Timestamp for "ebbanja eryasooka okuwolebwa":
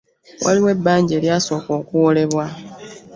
0.75-2.45